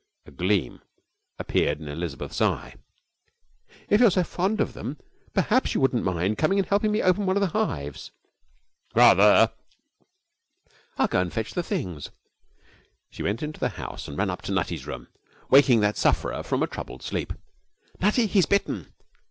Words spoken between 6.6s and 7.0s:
helping